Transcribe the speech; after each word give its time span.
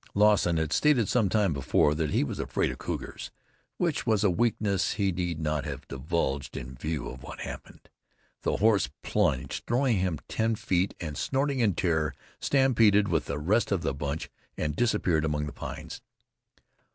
Lawson 0.15 0.57
had 0.57 0.73
stated 0.73 1.07
some 1.07 1.29
time 1.29 1.53
before 1.53 1.93
that 1.93 2.09
he 2.09 2.23
was 2.23 2.39
afraid 2.39 2.71
of 2.71 2.79
cougars, 2.79 3.29
which 3.77 4.03
was 4.03 4.23
a 4.23 4.31
weakness 4.31 4.93
he 4.93 5.11
need 5.11 5.39
not 5.39 5.63
have 5.63 5.87
divulged 5.87 6.57
in 6.57 6.73
view 6.73 7.07
of 7.07 7.21
what 7.21 7.41
happened. 7.41 7.87
The 8.41 8.57
horse 8.57 8.89
plunged, 9.03 9.63
throwing 9.67 9.97
him 9.97 10.17
ten 10.27 10.55
feet, 10.55 10.95
and 10.99 11.15
snorting 11.15 11.59
in 11.59 11.75
terror, 11.75 12.15
stampeded 12.39 13.09
with 13.09 13.25
the 13.25 13.37
rest 13.37 13.71
of 13.71 13.83
the 13.83 13.93
bunch 13.93 14.31
and 14.57 14.75
disappeared 14.75 15.23
among 15.23 15.45
the 15.45 15.53
pines. 15.53 16.01